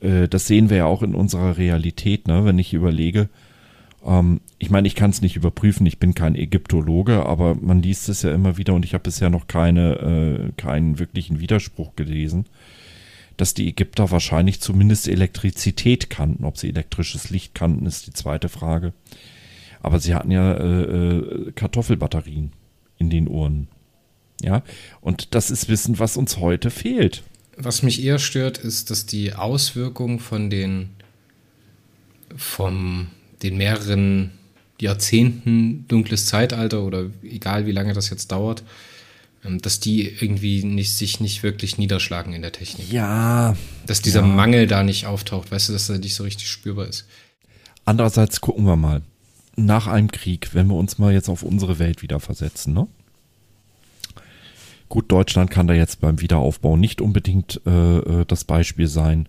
[0.00, 2.44] Äh, das sehen wir ja auch in unserer Realität, ne?
[2.44, 3.28] wenn ich überlege.
[4.04, 8.08] Ähm, ich meine, ich kann es nicht überprüfen, ich bin kein Ägyptologe, aber man liest
[8.08, 12.46] es ja immer wieder und ich habe bisher noch keine, äh, keinen wirklichen Widerspruch gelesen,
[13.36, 16.44] dass die Ägypter wahrscheinlich zumindest Elektrizität kannten.
[16.44, 18.92] Ob sie elektrisches Licht kannten, ist die zweite Frage.
[19.82, 22.52] Aber sie hatten ja äh, äh, Kartoffelbatterien
[22.98, 23.68] in den Uhren.
[24.42, 24.62] Ja,
[25.00, 27.22] und das ist Wissen, was uns heute fehlt.
[27.56, 30.90] Was mich eher stört, ist, dass die Auswirkungen von den
[32.36, 33.08] vom
[33.42, 34.32] den mehreren
[34.80, 38.62] Jahrzehnten dunkles Zeitalter oder egal wie lange das jetzt dauert,
[39.44, 42.90] ähm, dass die irgendwie nicht, sich nicht wirklich niederschlagen in der Technik.
[42.92, 43.56] Ja.
[43.86, 44.26] Dass dieser ja.
[44.26, 47.06] Mangel da nicht auftaucht, weißt du, dass er nicht so richtig spürbar ist.
[47.84, 49.02] Andererseits gucken wir mal
[49.56, 52.86] nach einem Krieg, wenn wir uns mal jetzt auf unsere Welt wieder versetzen, ne?
[54.88, 59.28] Gut, Deutschland kann da jetzt beim Wiederaufbau nicht unbedingt äh, äh das Beispiel sein,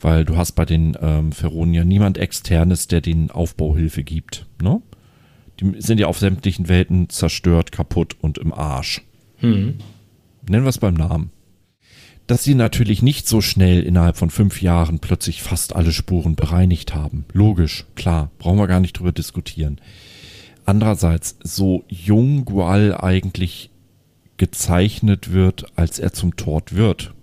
[0.00, 4.80] weil du hast bei den ähm, Pharaonen ja niemand externes, der den Aufbauhilfe gibt, ne?
[5.60, 9.02] Die sind ja auf sämtlichen Welten zerstört, kaputt und im Arsch.
[9.38, 9.78] Hm.
[10.48, 11.30] Nennen wir es beim Namen.
[12.28, 16.94] Dass sie natürlich nicht so schnell innerhalb von fünf Jahren plötzlich fast alle Spuren bereinigt
[16.94, 17.24] haben.
[17.32, 19.80] Logisch, klar, brauchen wir gar nicht drüber diskutieren.
[20.64, 23.70] Andererseits, so jung Gual eigentlich
[24.36, 27.14] gezeichnet wird, als er zum Tod wird.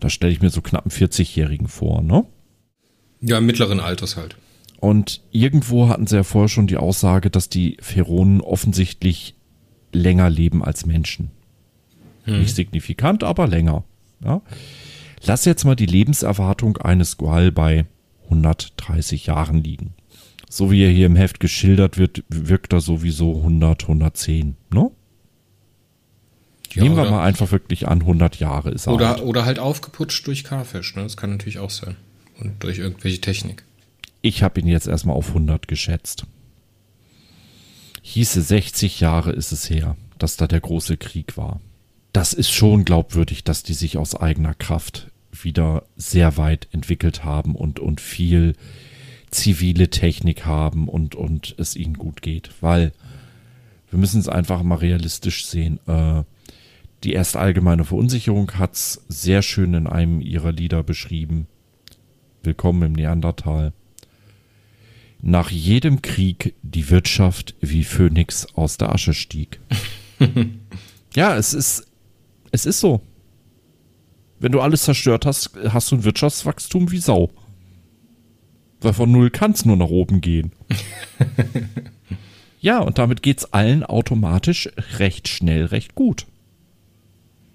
[0.00, 2.24] Da stelle ich mir so knapp einen 40-Jährigen vor, ne?
[3.20, 4.36] Ja, mittleren Alters halt.
[4.80, 9.34] Und irgendwo hatten sie ja vorher schon die Aussage, dass die Pharaonen offensichtlich
[9.92, 11.30] länger leben als Menschen.
[12.24, 12.40] Hm.
[12.40, 13.84] Nicht signifikant, aber länger.
[14.22, 14.42] Ja?
[15.24, 17.86] Lass jetzt mal die Lebenserwartung eines Gual bei
[18.24, 19.94] 130 Jahren liegen.
[20.48, 24.56] So wie er hier im Heft geschildert wird, wirkt er sowieso 100, 110.
[24.72, 24.90] Ne?
[26.74, 29.22] Ja, Nehmen wir oder, mal einfach wirklich an, 100 Jahre ist er oder, alt.
[29.22, 30.94] Oder halt aufgeputscht durch Carfish.
[30.96, 31.02] Ne?
[31.02, 31.96] Das kann natürlich auch sein.
[32.40, 33.64] Und durch irgendwelche Technik.
[34.20, 36.26] Ich habe ihn jetzt erstmal auf 100 geschätzt.
[38.02, 41.60] Hieße 60 Jahre ist es her, dass da der große Krieg war
[42.12, 47.54] das ist schon glaubwürdig, dass die sich aus eigener Kraft wieder sehr weit entwickelt haben
[47.54, 48.54] und, und viel
[49.30, 52.50] zivile Technik haben und, und es ihnen gut geht.
[52.60, 52.92] Weil
[53.90, 55.78] wir müssen es einfach mal realistisch sehen.
[55.86, 56.24] Äh,
[57.04, 61.46] die erste allgemeine Verunsicherung hat es sehr schön in einem ihrer Lieder beschrieben.
[62.42, 63.72] Willkommen im Neandertal.
[65.20, 69.60] Nach jedem Krieg die Wirtschaft wie Phönix aus der Asche stieg.
[71.14, 71.86] ja, es ist
[72.50, 73.00] es ist so.
[74.40, 77.30] Wenn du alles zerstört hast, hast du ein Wirtschaftswachstum wie Sau.
[78.80, 80.52] Weil von null kann es nur nach oben gehen.
[82.60, 86.26] ja, und damit geht es allen automatisch recht schnell, recht gut.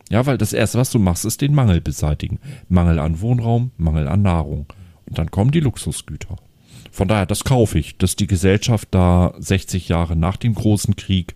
[0.09, 2.39] Ja, weil das erste, was du machst, ist den Mangel beseitigen.
[2.69, 4.67] Mangel an Wohnraum, Mangel an Nahrung.
[5.05, 6.37] Und dann kommen die Luxusgüter.
[6.91, 11.35] Von daher, das kaufe ich, dass die Gesellschaft da 60 Jahre nach dem großen Krieg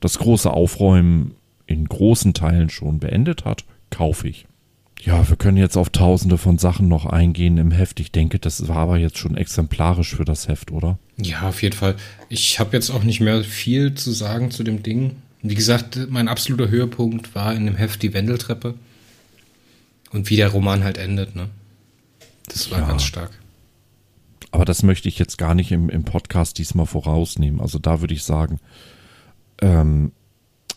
[0.00, 1.36] das große Aufräumen
[1.66, 4.46] in großen Teilen schon beendet hat, kaufe ich.
[5.00, 8.00] Ja, wir können jetzt auf tausende von Sachen noch eingehen im Heft.
[8.00, 10.98] Ich denke, das war aber jetzt schon exemplarisch für das Heft, oder?
[11.16, 11.94] Ja, auf jeden Fall.
[12.28, 15.16] Ich habe jetzt auch nicht mehr viel zu sagen zu dem Ding.
[15.48, 18.74] Wie gesagt, mein absoluter Höhepunkt war in dem Heft die Wendeltreppe.
[20.10, 21.48] Und wie der Roman halt endet, ne?
[22.46, 22.86] Das war ja.
[22.86, 23.30] ganz stark.
[24.50, 27.60] Aber das möchte ich jetzt gar nicht im, im Podcast diesmal vorausnehmen.
[27.60, 28.60] Also da würde ich sagen,
[29.60, 30.12] ähm,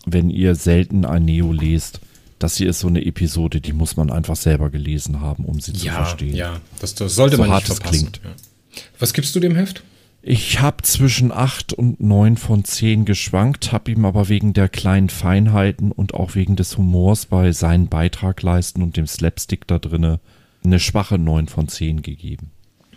[0.05, 1.99] wenn ihr selten ein Neo lest,
[2.39, 5.73] das hier ist so eine Episode, die muss man einfach selber gelesen haben, um sie
[5.73, 6.35] ja, zu verstehen.
[6.35, 8.11] Ja, das, das sollte So man hart nicht es verpassen.
[8.11, 8.21] klingt.
[8.23, 8.81] Ja.
[8.97, 9.83] Was gibst du dem Heft?
[10.21, 15.09] Ich habe zwischen 8 und 9 von 10 geschwankt, habe ihm aber wegen der kleinen
[15.09, 20.19] Feinheiten und auch wegen des Humors bei seinen Beitrag leisten und dem Slapstick da drinne
[20.63, 22.51] eine schwache 9 von 10 gegeben.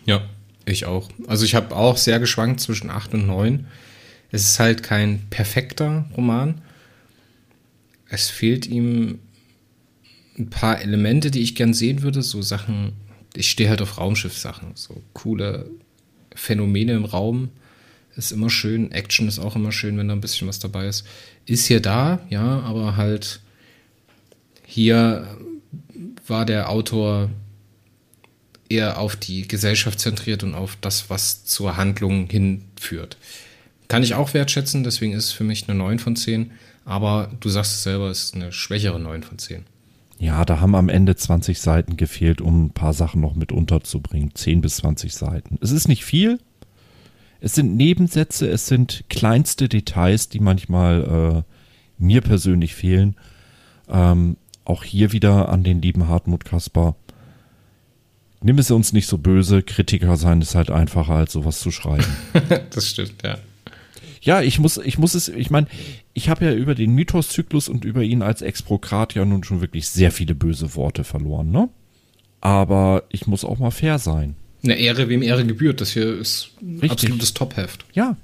[0.04, 0.22] Ja,
[0.64, 1.08] ich auch.
[1.28, 3.66] Also ich habe auch sehr geschwankt zwischen 8 und 9.
[4.32, 6.60] Es ist halt kein perfekter Roman.
[8.08, 9.20] Es fehlt ihm
[10.36, 12.22] ein paar Elemente, die ich gern sehen würde.
[12.22, 12.94] So Sachen,
[13.34, 14.72] ich stehe halt auf Raumschiff-Sachen.
[14.74, 15.70] So coole
[16.34, 17.50] Phänomene im Raum
[18.16, 18.92] ist immer schön.
[18.92, 21.06] Action ist auch immer schön, wenn da ein bisschen was dabei ist.
[21.46, 23.40] Ist hier da, ja, aber halt
[24.64, 25.38] hier
[26.26, 27.30] war der Autor
[28.68, 33.16] eher auf die Gesellschaft zentriert und auf das, was zur Handlung hinführt.
[33.88, 36.52] Kann ich auch wertschätzen, deswegen ist es für mich eine 9 von 10.
[36.84, 39.64] Aber du sagst es selber, es ist eine schwächere 9 von 10.
[40.22, 44.32] Ja, da haben am Ende 20 Seiten gefehlt, um ein paar Sachen noch mit unterzubringen.
[44.32, 45.58] 10 bis 20 Seiten.
[45.60, 46.38] Es ist nicht viel.
[47.40, 51.52] Es sind Nebensätze, es sind kleinste Details, die manchmal äh,
[51.98, 53.16] mir persönlich fehlen.
[53.88, 56.94] Ähm, auch hier wieder an den lieben Hartmut Kaspar.
[58.42, 59.64] Nimm es uns nicht so böse.
[59.64, 62.06] Kritiker sein ist halt einfacher, als sowas zu schreiben.
[62.70, 63.38] das stimmt, ja.
[64.22, 65.66] Ja, ich muss, ich muss es, ich meine,
[66.14, 69.88] ich habe ja über den Mythoszyklus und über ihn als Exprokrat ja nun schon wirklich
[69.88, 71.68] sehr viele böse Worte verloren, ne?
[72.40, 74.36] Aber ich muss auch mal fair sein.
[74.62, 75.80] Eine Ehre, wem Ehre gebührt.
[75.80, 76.90] Das hier ist ein Richtig.
[76.90, 77.84] absolutes Top-Heft.
[77.92, 78.16] Ja.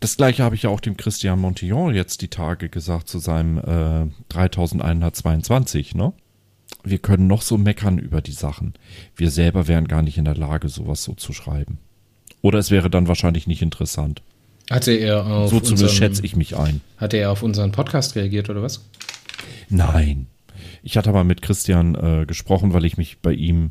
[0.00, 3.58] Das gleiche habe ich ja auch dem Christian Montillon jetzt die Tage gesagt zu seinem
[3.58, 6.14] äh, 3122, ne?
[6.84, 8.74] Wir können noch so meckern über die Sachen.
[9.14, 11.78] Wir selber wären gar nicht in der Lage, sowas so zu schreiben.
[12.42, 14.22] Oder es wäre dann wahrscheinlich nicht interessant.
[14.70, 16.80] Hatte er auf So zumindest unseren, schätze ich mich ein.
[16.96, 18.84] Hatte er auf unseren Podcast reagiert oder was?
[19.68, 20.26] Nein.
[20.82, 23.70] Ich hatte aber mit Christian äh, gesprochen, weil ich mich bei ihm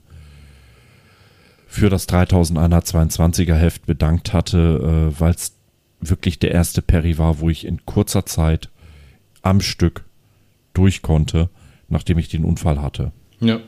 [1.67, 5.53] für das 3122er Heft bedankt hatte, äh, weil es
[5.99, 8.69] wirklich der erste Perry war, wo ich in kurzer Zeit
[9.41, 10.05] am Stück
[10.73, 11.49] durch konnte,
[11.89, 13.12] nachdem ich den Unfall hatte.
[13.39, 13.60] Ja.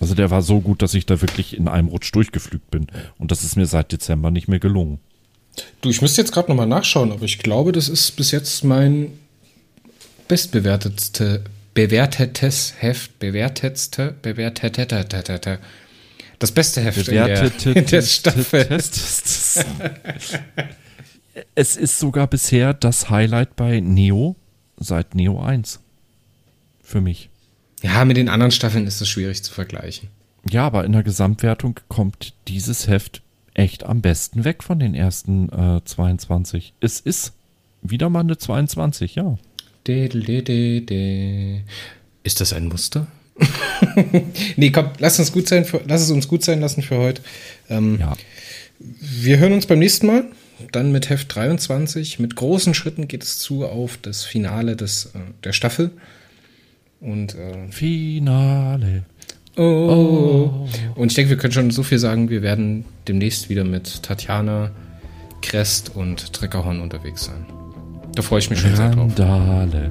[0.00, 2.88] Also der war so gut, dass ich da wirklich in einem Rutsch durchgeflügt bin.
[3.18, 4.98] Und das ist mir seit Dezember nicht mehr gelungen.
[5.80, 9.18] Du, ich müsste jetzt gerade nochmal nachschauen, aber ich glaube, das ist bis jetzt mein
[10.28, 15.58] bestbewertetste, bewertetes Heft, bewertetste, bewertetete,
[16.38, 18.66] das beste Heft in der, in der Staffel.
[21.54, 24.36] Es ist sogar bisher das Highlight bei Neo
[24.76, 25.80] seit Neo 1.
[26.82, 27.30] Für mich.
[27.82, 30.10] Ja, mit den anderen Staffeln ist es schwierig zu vergleichen.
[30.48, 33.22] Ja, aber in der Gesamtwertung kommt dieses Heft
[33.54, 36.74] echt am besten weg von den ersten äh, 22.
[36.80, 37.32] Es ist
[37.82, 39.38] wieder mal eine 22, ja.
[42.22, 43.06] Ist das ein Muster?
[44.56, 47.22] nee, komm, lass uns gut sein, für, lass es uns gut sein lassen für heute.
[47.68, 48.16] Ähm, Ja.
[48.78, 50.24] Wir hören uns beim nächsten Mal.
[50.72, 52.18] Dann mit Heft 23.
[52.18, 55.90] Mit großen Schritten geht es zu auf das Finale des, äh, der Staffel.
[57.00, 59.04] Und, äh, Finale.
[59.56, 60.50] Oh.
[60.94, 62.30] Und ich denke, wir können schon so viel sagen.
[62.30, 64.70] Wir werden demnächst wieder mit Tatjana,
[65.42, 67.46] Crest und Treckerhorn unterwegs sein.
[68.14, 69.10] Da freue ich mich schon sehr drauf.
[69.18, 69.90] Randale.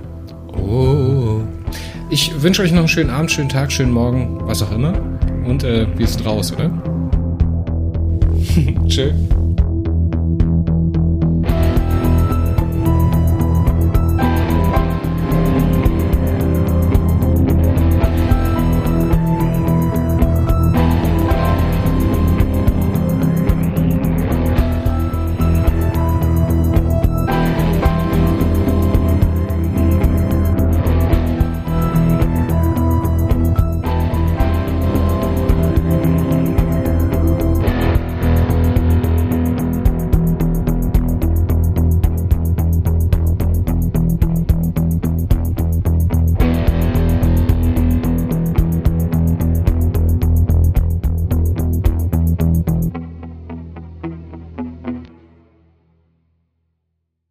[0.58, 1.42] Oh.
[2.10, 4.94] Ich wünsche euch noch einen schönen Abend, schönen Tag, schönen Morgen, was auch immer.
[5.46, 6.72] Und äh, wir sind raus, oder?
[8.88, 9.12] Tschö.